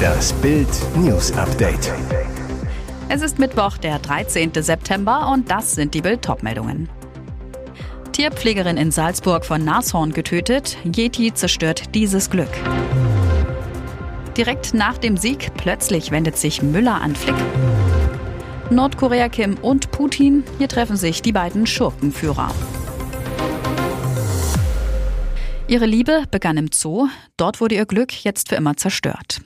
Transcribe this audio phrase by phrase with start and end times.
[0.00, 1.92] Das Bild News Update.
[3.08, 4.52] Es ist Mittwoch, der 13.
[4.54, 6.88] September und das sind die Bild meldungen
[8.12, 12.50] Tierpflegerin in Salzburg von Nashorn getötet, Yeti zerstört dieses Glück.
[14.36, 17.36] Direkt nach dem Sieg plötzlich wendet sich Müller an Flick.
[18.70, 22.50] Nordkorea Kim und Putin, hier treffen sich die beiden Schurkenführer.
[25.70, 29.40] Ihre Liebe begann im Zoo, dort wurde ihr Glück jetzt für immer zerstört.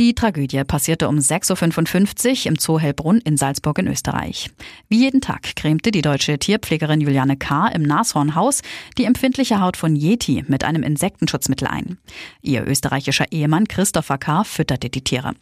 [0.00, 4.50] Die Tragödie passierte um 6.55 Uhr im Zoo Hellbrunn in Salzburg in Österreich.
[4.88, 7.68] Wie jeden Tag cremte die deutsche Tierpflegerin Juliane K.
[7.68, 8.62] im Nashornhaus
[8.98, 11.98] die empfindliche Haut von Yeti mit einem Insektenschutzmittel ein.
[12.42, 14.42] Ihr österreichischer Ehemann Christopher K.
[14.42, 15.34] fütterte die Tiere.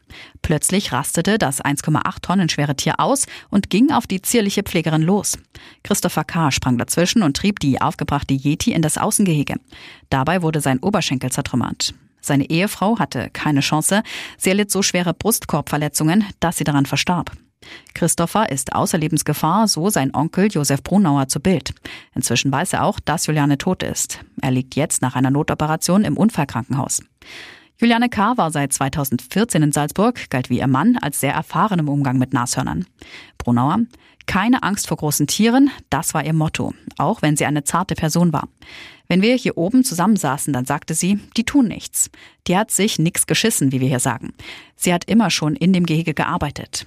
[0.42, 5.38] Plötzlich rastete das 1,8 Tonnen schwere Tier aus und ging auf die zierliche Pflegerin los.
[5.82, 6.50] Christopher K.
[6.50, 9.54] sprang dazwischen und trieb die aufgebrachte Yeti in das Außengehege.
[10.10, 11.94] Dabei wurde sein Oberschenkel zertrümmert.
[12.22, 14.02] Seine Ehefrau hatte keine Chance.
[14.38, 17.32] Sie erlitt so schwere Brustkorbverletzungen, dass sie daran verstarb.
[17.94, 21.74] Christopher ist außer Lebensgefahr, so sein Onkel Josef Brunauer zu Bild.
[22.14, 24.20] Inzwischen weiß er auch, dass Juliane tot ist.
[24.40, 27.02] Er liegt jetzt nach einer Notoperation im Unfallkrankenhaus.
[27.78, 28.36] Juliane K.
[28.36, 32.32] war seit 2014 in Salzburg, galt wie ihr Mann als sehr erfahren im Umgang mit
[32.32, 32.86] Nashörnern.
[33.38, 33.80] Brunauer,
[34.26, 38.32] keine Angst vor großen Tieren, das war ihr Motto, auch wenn sie eine zarte Person
[38.32, 38.48] war.
[39.12, 42.08] Wenn wir hier oben zusammensaßen, dann sagte sie, die tun nichts.
[42.46, 44.32] Die hat sich nix geschissen, wie wir hier sagen.
[44.74, 46.86] Sie hat immer schon in dem Gehege gearbeitet.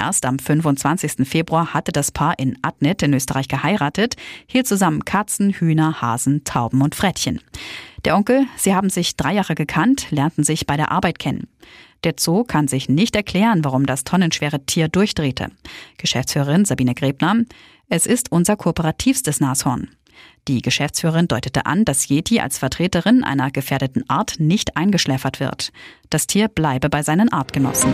[0.00, 1.28] Erst am 25.
[1.28, 6.80] Februar hatte das Paar in Adnit in Österreich geheiratet, hielt zusammen Katzen, Hühner, Hasen, Tauben
[6.80, 7.42] und Frettchen.
[8.06, 11.46] Der Onkel, sie haben sich drei Jahre gekannt, lernten sich bei der Arbeit kennen.
[12.04, 15.50] Der Zoo kann sich nicht erklären, warum das tonnenschwere Tier durchdrehte.
[15.98, 17.44] Geschäftsführerin Sabine Grebner,
[17.90, 19.90] es ist unser kooperativstes Nashorn.
[20.48, 25.72] Die Geschäftsführerin deutete an, dass Yeti als Vertreterin einer gefährdeten Art nicht eingeschläfert wird.
[26.10, 27.92] Das Tier bleibe bei seinen Artgenossen.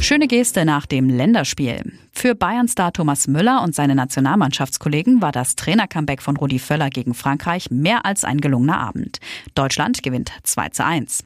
[0.00, 1.98] Schöne Geste nach dem Länderspiel.
[2.18, 7.70] Für Bayern-Star Thomas Müller und seine Nationalmannschaftskollegen war das Trainer-Comeback von Rudi Völler gegen Frankreich
[7.70, 9.18] mehr als ein gelungener Abend.
[9.54, 11.24] Deutschland gewinnt 2 zu 1.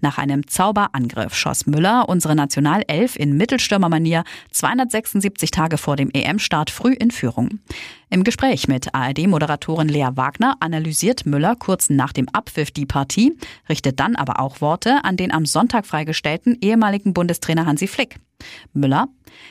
[0.00, 6.94] Nach einem Zauberangriff schoss Müller unsere Nationalelf in Mittelstürmermanier 276 Tage vor dem EM-Start früh
[6.94, 7.60] in Führung.
[8.08, 13.36] Im Gespräch mit ARD-Moderatorin Lea Wagner analysiert Müller kurz nach dem Abpfiff die Partie,
[13.68, 18.18] richtet dann aber auch Worte an den am Sonntag freigestellten ehemaligen Bundestrainer Hansi Flick.
[18.72, 19.08] Müller.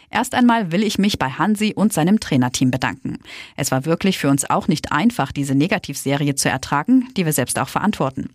[0.09, 3.19] Erst einmal will ich mich bei Hansi und seinem Trainerteam bedanken.
[3.55, 7.59] Es war wirklich für uns auch nicht einfach, diese Negativserie zu ertragen, die wir selbst
[7.59, 8.29] auch verantworten.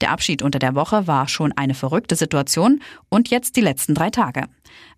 [0.00, 4.10] Der Abschied unter der Woche war schon eine verrückte Situation und jetzt die letzten drei
[4.10, 4.44] Tage.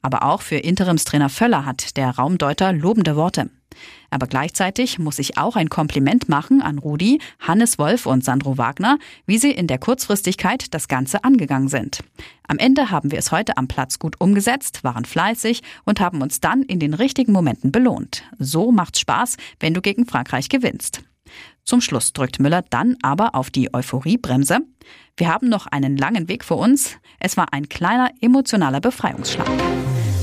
[0.03, 3.51] Aber auch für Interimstrainer Völler hat der Raumdeuter lobende Worte.
[4.11, 8.99] Aber gleichzeitig muss ich auch ein Kompliment machen an Rudi, Hannes Wolf und Sandro Wagner,
[9.27, 12.01] wie sie in der Kurzfristigkeit das Ganze angegangen sind.
[12.47, 16.41] Am Ende haben wir es heute am Platz gut umgesetzt, waren fleißig und haben uns
[16.41, 18.25] dann in den richtigen Momenten belohnt.
[18.39, 21.03] So macht's Spaß, wenn du gegen Frankreich gewinnst.
[21.65, 24.59] Zum Schluss drückt Müller dann aber auf die Euphoriebremse.
[25.17, 26.97] Wir haben noch einen langen Weg vor uns.
[27.21, 29.49] Es war ein kleiner emotionaler Befreiungsschlag.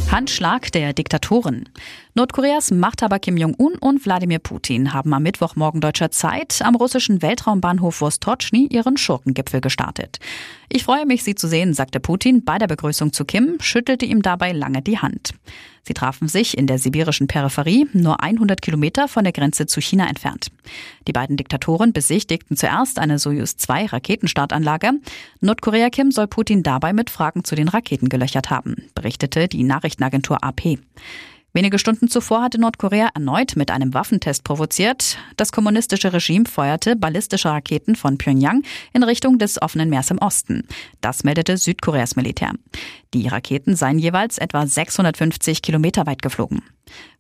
[0.10, 1.68] Handschlag der Diktatoren.
[2.16, 8.00] Nordkoreas Machthaber Kim Jong-un und Wladimir Putin haben am Mittwochmorgen deutscher Zeit am russischen Weltraumbahnhof
[8.00, 10.20] Vostochny ihren Schurkengipfel gestartet.
[10.70, 14.22] Ich freue mich, Sie zu sehen, sagte Putin bei der Begrüßung zu Kim, schüttelte ihm
[14.22, 15.34] dabei lange die Hand.
[15.88, 20.10] Sie trafen sich in der sibirischen Peripherie, nur 100 Kilometer von der Grenze zu China
[20.10, 20.48] entfernt.
[21.08, 24.92] Die beiden Diktatoren besichtigten zuerst eine Soyuz-2 Raketenstartanlage.
[25.40, 30.44] Nordkorea Kim soll Putin dabei mit Fragen zu den Raketen gelöchert haben, berichtete die Nachrichtenagentur
[30.44, 30.78] AP.
[31.54, 35.18] Wenige Stunden zuvor hatte Nordkorea erneut mit einem Waffentest provoziert.
[35.38, 38.64] Das kommunistische Regime feuerte ballistische Raketen von Pyongyang
[38.94, 40.68] in Richtung des offenen Meers im Osten.
[41.02, 42.52] Das meldete Südkoreas Militär.
[43.14, 46.62] Die Raketen seien jeweils etwa 650 Kilometer weit geflogen.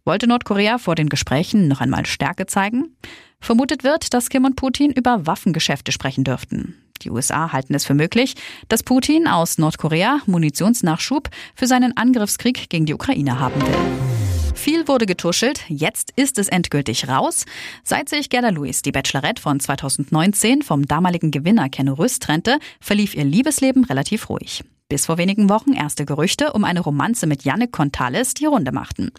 [0.05, 2.95] Wollte Nordkorea vor den Gesprächen noch einmal Stärke zeigen?
[3.39, 6.75] Vermutet wird, dass Kim und Putin über Waffengeschäfte sprechen dürften.
[7.01, 8.35] Die USA halten es für möglich,
[8.69, 14.26] dass Putin aus Nordkorea Munitionsnachschub für seinen Angriffskrieg gegen die Ukraine haben will.
[14.57, 17.45] Viel wurde getuschelt, jetzt ist es endgültig raus.
[17.83, 23.13] Seit sich Gerda Lewis, die Bachelorette von 2019, vom damaligen Gewinner Ken Rüst trennte, verlief
[23.13, 24.63] ihr Liebesleben relativ ruhig.
[24.89, 29.11] Bis vor wenigen Wochen erste Gerüchte um eine Romanze mit Yannick Contales die Runde machten.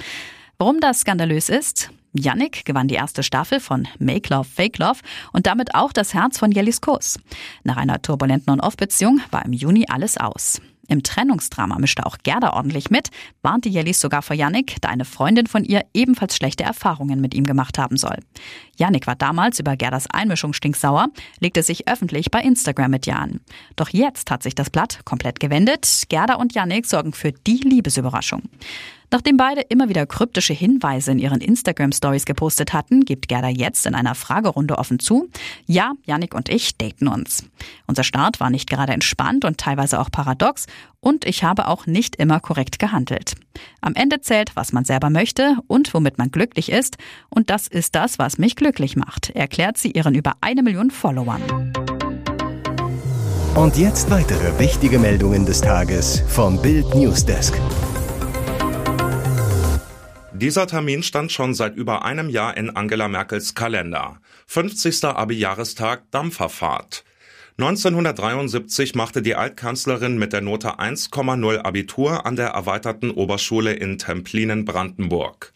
[0.58, 1.90] Warum das skandalös ist?
[2.12, 5.00] Yannick gewann die erste Staffel von Make Love, Fake Love
[5.32, 7.20] und damit auch das Herz von Jellis Kurs.
[7.62, 10.60] Nach einer turbulenten On-Off-Beziehung war im Juni alles aus.
[10.88, 13.10] Im Trennungsdrama mischte auch Gerda ordentlich mit,
[13.42, 17.44] warnte Jellis sogar vor Yannick, da eine Freundin von ihr ebenfalls schlechte Erfahrungen mit ihm
[17.44, 18.16] gemacht haben soll.
[18.78, 21.08] Janik war damals über Gerdas Einmischung stinksauer,
[21.40, 23.40] legte sich öffentlich bei Instagram mit Jan.
[23.76, 26.04] Doch jetzt hat sich das Blatt komplett gewendet.
[26.08, 28.42] Gerda und Janik sorgen für die Liebesüberraschung.
[29.10, 33.94] Nachdem beide immer wieder kryptische Hinweise in ihren Instagram-Stories gepostet hatten, gibt Gerda jetzt in
[33.94, 35.28] einer Fragerunde offen zu,
[35.66, 37.44] ja, Yannick und ich daten uns.
[37.86, 40.66] Unser Start war nicht gerade entspannt und teilweise auch paradox
[41.00, 43.34] und ich habe auch nicht immer korrekt gehandelt.
[43.80, 46.98] Am Ende zählt, was man selber möchte und womit man glücklich ist
[47.30, 51.42] und das ist das, was mich glücklich macht, erklärt sie ihren über eine Million Followern.
[53.54, 57.54] Und jetzt weitere wichtige Meldungen des Tages vom Bild Newsdesk.
[60.40, 64.20] Dieser Termin stand schon seit über einem Jahr in Angela Merkels Kalender.
[64.46, 65.02] 50.
[65.06, 67.02] Abi-Jahrestag Dampferfahrt.
[67.58, 74.64] 1973 machte die Altkanzlerin mit der Note 1,0 Abitur an der erweiterten Oberschule in Templinen,
[74.64, 75.54] Brandenburg.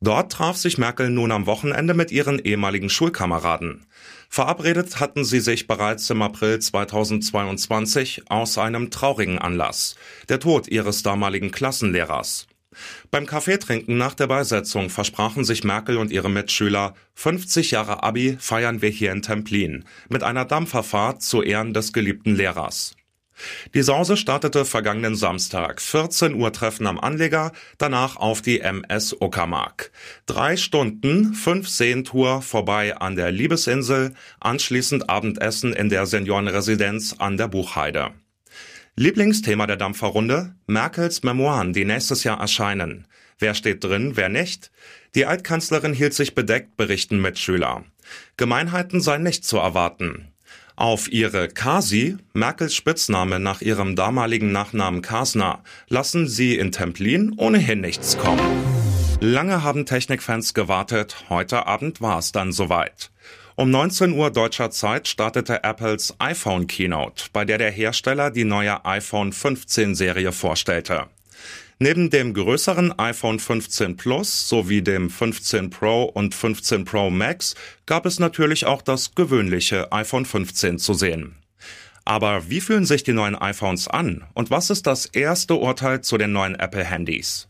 [0.00, 3.86] Dort traf sich Merkel nun am Wochenende mit ihren ehemaligen Schulkameraden.
[4.28, 9.96] Verabredet hatten sie sich bereits im April 2022 aus einem traurigen Anlass,
[10.28, 12.46] der Tod ihres damaligen Klassenlehrers.
[13.10, 18.82] Beim Kaffeetrinken nach der Beisetzung versprachen sich Merkel und ihre Mitschüler, 50 Jahre Abi feiern
[18.82, 22.94] wir hier in Templin mit einer Dampferfahrt zu Ehren des geliebten Lehrers.
[23.74, 29.90] Die Sause startete vergangenen Samstag, 14 Uhr Treffen am Anleger, danach auf die MS Uckermark.
[30.26, 37.48] Drei Stunden, fünf Seentour vorbei an der Liebesinsel, anschließend Abendessen in der Seniorenresidenz an der
[37.48, 38.12] Buchheide.
[38.96, 40.54] Lieblingsthema der Dampferrunde?
[40.66, 43.06] Merkels Memoiren, die nächstes Jahr erscheinen.
[43.38, 44.70] Wer steht drin, wer nicht?
[45.14, 47.84] Die Altkanzlerin hielt sich bedeckt, berichten Mitschüler.
[48.36, 50.28] Gemeinheiten seien nicht zu erwarten.
[50.76, 57.80] Auf ihre Kasi, Merkels Spitzname nach ihrem damaligen Nachnamen Kasner, lassen sie in Templin ohnehin
[57.80, 58.62] nichts kommen.
[59.20, 63.10] Lange haben Technikfans gewartet, heute Abend war es dann soweit.
[63.62, 68.84] Um 19 Uhr deutscher Zeit startete Apples iPhone Keynote, bei der der Hersteller die neue
[68.84, 71.06] iPhone 15 Serie vorstellte.
[71.78, 77.54] Neben dem größeren iPhone 15 Plus sowie dem 15 Pro und 15 Pro Max
[77.86, 81.36] gab es natürlich auch das gewöhnliche iPhone 15 zu sehen.
[82.04, 86.18] Aber wie fühlen sich die neuen iPhones an und was ist das erste Urteil zu
[86.18, 87.46] den neuen Apple-Handys?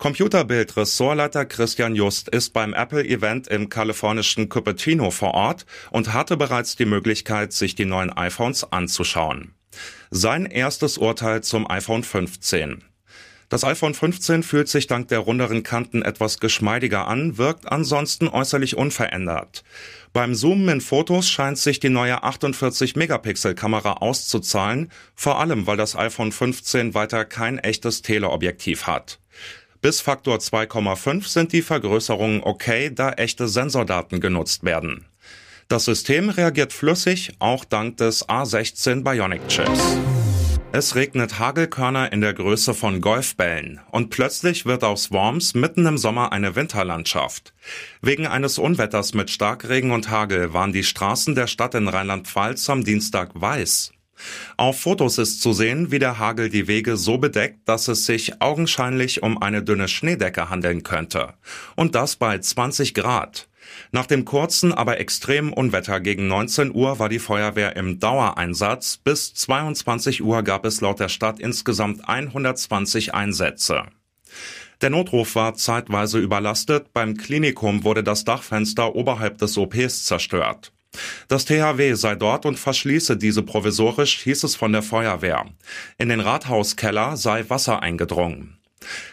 [0.00, 6.86] Computerbild-Ressortleiter Christian Just ist beim Apple-Event im kalifornischen Cupertino vor Ort und hatte bereits die
[6.86, 9.52] Möglichkeit, sich die neuen iPhones anzuschauen.
[10.10, 12.82] Sein erstes Urteil zum iPhone 15.
[13.50, 18.78] Das iPhone 15 fühlt sich dank der runderen Kanten etwas geschmeidiger an, wirkt ansonsten äußerlich
[18.78, 19.64] unverändert.
[20.14, 26.32] Beim Zoomen in Fotos scheint sich die neue 48-Megapixel-Kamera auszuzahlen, vor allem weil das iPhone
[26.32, 29.19] 15 weiter kein echtes Teleobjektiv hat.
[29.82, 35.06] Bis Faktor 2,5 sind die Vergrößerungen okay, da echte Sensordaten genutzt werden.
[35.68, 39.96] Das System reagiert flüssig, auch dank des A16 Bionic Chips.
[40.72, 45.96] Es regnet Hagelkörner in der Größe von Golfbällen und plötzlich wird aus Worms mitten im
[45.96, 47.54] Sommer eine Winterlandschaft.
[48.02, 52.84] Wegen eines Unwetters mit Starkregen und Hagel waren die Straßen der Stadt in Rheinland-Pfalz am
[52.84, 53.92] Dienstag weiß.
[54.56, 58.40] Auf Fotos ist zu sehen, wie der Hagel die Wege so bedeckt, dass es sich
[58.40, 61.34] augenscheinlich um eine dünne Schneedecke handeln könnte.
[61.76, 63.48] Und das bei 20 Grad.
[63.92, 68.98] Nach dem kurzen, aber extremen Unwetter gegen 19 Uhr war die Feuerwehr im Dauereinsatz.
[68.98, 73.84] Bis 22 Uhr gab es laut der Stadt insgesamt 120 Einsätze.
[74.80, 76.92] Der Notruf war zeitweise überlastet.
[76.92, 80.72] Beim Klinikum wurde das Dachfenster oberhalb des OPs zerstört.
[81.28, 85.46] Das THW sei dort und verschließe diese provisorisch, hieß es von der Feuerwehr.
[85.98, 88.56] In den Rathauskeller sei Wasser eingedrungen.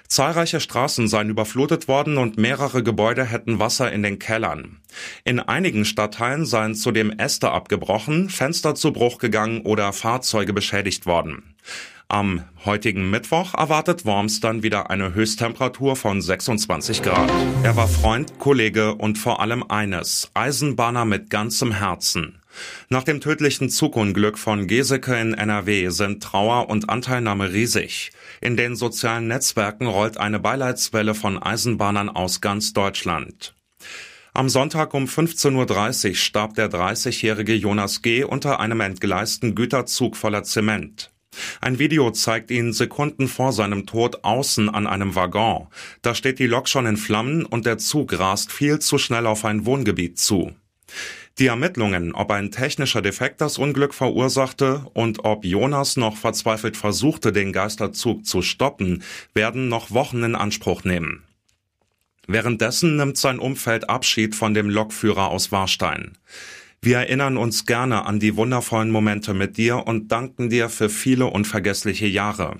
[0.07, 4.79] Zahlreiche Straßen seien überflutet worden und mehrere Gebäude hätten Wasser in den Kellern.
[5.25, 11.55] In einigen Stadtteilen seien zudem Äste abgebrochen, Fenster zu Bruch gegangen oder Fahrzeuge beschädigt worden.
[12.09, 17.29] Am heutigen Mittwoch erwartet Worms dann wieder eine Höchsttemperatur von 26 Grad.
[17.63, 22.41] Er war Freund, Kollege und vor allem eines, Eisenbahner mit ganzem Herzen.
[22.87, 28.11] Nach dem tödlichen Zugunglück von Geseke in NRW sind Trauer und Anteilnahme riesig.
[28.39, 33.53] In den sozialen Netzwerken rollt eine Beileidswelle von Eisenbahnern aus ganz Deutschland.
[34.33, 38.23] Am Sonntag um 15.30 Uhr starb der 30-jährige Jonas G.
[38.23, 41.11] unter einem entgleisten Güterzug voller Zement.
[41.61, 45.67] Ein Video zeigt ihn Sekunden vor seinem Tod außen an einem Waggon.
[46.01, 49.45] Da steht die Lok schon in Flammen und der Zug rast viel zu schnell auf
[49.45, 50.53] ein Wohngebiet zu.
[51.39, 57.31] Die Ermittlungen, ob ein technischer Defekt das Unglück verursachte und ob Jonas noch verzweifelt versuchte,
[57.31, 59.03] den Geisterzug zu stoppen,
[59.35, 61.23] werden noch Wochen in Anspruch nehmen.
[62.27, 66.17] Währenddessen nimmt sein Umfeld Abschied von dem Lokführer aus Warstein.
[66.81, 71.25] Wir erinnern uns gerne an die wundervollen Momente mit dir und danken dir für viele
[71.25, 72.59] unvergessliche Jahre.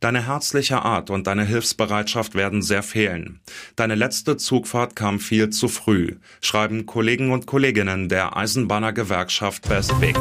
[0.00, 3.40] Deine herzliche Art und deine Hilfsbereitschaft werden sehr fehlen.
[3.76, 9.98] Deine letzte Zugfahrt kam viel zu früh, schreiben Kollegen und Kolleginnen der Eisenbahner Gewerkschaft Best
[10.00, 10.16] Big.